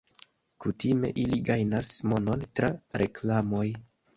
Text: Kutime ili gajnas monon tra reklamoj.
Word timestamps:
Kutime 0.63 1.11
ili 1.25 1.39
gajnas 1.51 1.91
monon 2.15 2.49
tra 2.61 2.73
reklamoj. 3.03 3.67